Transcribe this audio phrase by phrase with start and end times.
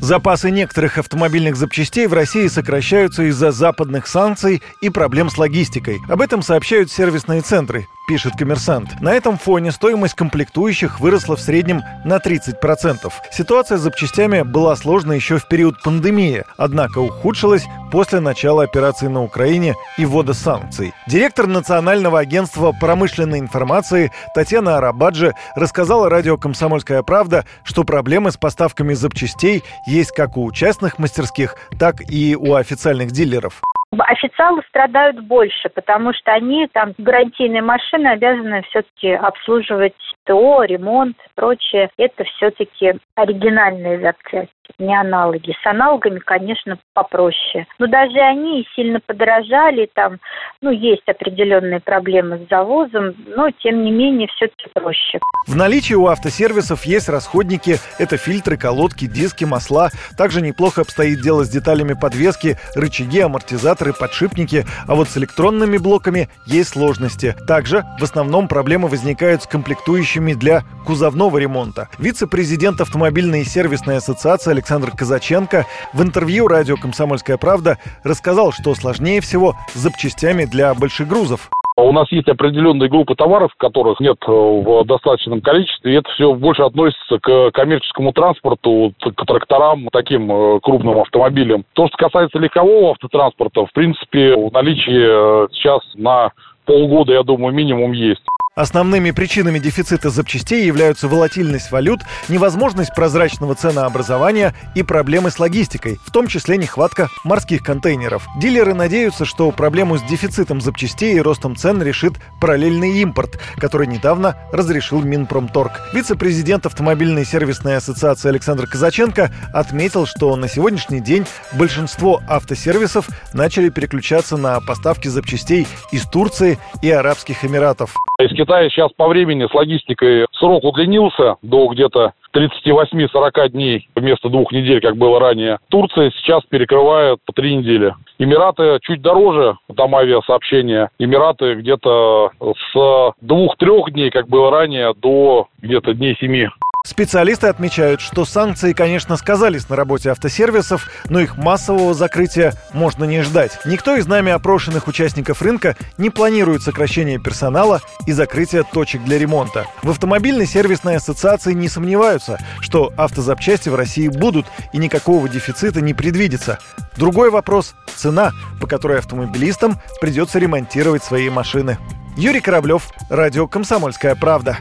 [0.00, 6.00] Запасы некоторых автомобильных запчастей в России сокращаются из-за западных санкций и проблем с логистикой.
[6.08, 9.00] Об этом сообщают сервисные центры пишет коммерсант.
[9.00, 13.12] На этом фоне стоимость комплектующих выросла в среднем на 30%.
[13.30, 19.22] Ситуация с запчастями была сложной еще в период пандемии, однако ухудшилась после начала операции на
[19.22, 20.94] Украине и ввода санкций.
[21.06, 28.94] Директор Национального агентства промышленной информации Татьяна Арабаджи рассказала радио «Комсомольская правда», что проблемы с поставками
[28.94, 33.62] запчастей есть как у частных мастерских, так и у официальных дилеров.
[33.90, 41.88] Официалы страдают больше, потому что они там гарантийные машины обязаны все-таки обслуживать ТО, ремонт, прочее.
[41.96, 45.54] Это все-таки оригинальные запчасти не аналоги.
[45.62, 47.66] С аналогами, конечно, попроще.
[47.78, 50.18] Но даже они сильно подорожали, там,
[50.60, 55.18] ну, есть определенные проблемы с завозом, но, тем не менее, все-таки проще.
[55.46, 59.90] В наличии у автосервисов есть расходники, это фильтры, колодки, диски, масла.
[60.16, 64.64] Также неплохо обстоит дело с деталями подвески, рычаги, амортизаторы, подшипники.
[64.86, 67.34] А вот с электронными блоками есть сложности.
[67.46, 71.88] Также в основном проблемы возникают с комплектующими для кузовного ремонта.
[71.98, 79.20] Вице-президент автомобильной и сервисной ассоциации Александр Казаченко в интервью радио «Комсомольская правда» рассказал, что сложнее
[79.20, 81.48] всего с запчастями для больших грузов.
[81.76, 86.34] У нас есть определенные группы товаров, которых нет э, в достаточном количестве, и это все
[86.34, 91.64] больше относится к коммерческому транспорту, к тракторам, таким э, крупным автомобилям.
[91.74, 96.32] То, что касается легкового автотранспорта, в принципе, в наличии э, сейчас на
[96.64, 98.22] полгода, я думаю, минимум есть.
[98.58, 106.10] Основными причинами дефицита запчастей являются волатильность валют, невозможность прозрачного ценообразования и проблемы с логистикой, в
[106.10, 108.26] том числе нехватка морских контейнеров.
[108.40, 114.36] Дилеры надеются, что проблему с дефицитом запчастей и ростом цен решит параллельный импорт, который недавно
[114.50, 115.80] разрешил Минпромторг.
[115.94, 124.36] Вице-президент автомобильной сервисной ассоциации Александр Казаченко отметил, что на сегодняшний день большинство автосервисов начали переключаться
[124.36, 127.94] на поставки запчастей из Турции и Арабских Эмиратов.
[128.20, 134.52] Из Китая сейчас по времени с логистикой срок удлинился до где-то 38-40 дней вместо двух
[134.52, 135.58] недель, как было ранее.
[135.68, 137.94] Турция сейчас перекрывает по три недели.
[138.18, 140.90] Эмираты чуть дороже, там авиасообщения.
[140.98, 142.30] Эмираты где-то
[142.72, 146.48] с двух-трех дней, как было ранее, до где-то дней семи.
[146.84, 153.22] Специалисты отмечают, что санкции, конечно, сказались на работе автосервисов, но их массового закрытия можно не
[153.22, 153.58] ждать.
[153.66, 159.66] Никто из нами опрошенных участников рынка не планирует сокращение персонала и закрытие точек для ремонта.
[159.82, 165.94] В автомобильной сервисной ассоциации не сомневаются, что автозапчасти в России будут и никакого дефицита не
[165.94, 166.58] предвидится.
[166.96, 171.76] Другой вопрос– цена, по которой автомобилистам придется ремонтировать свои машины.
[172.16, 174.58] Юрий Кораблев, Радио «Комсомольская правда».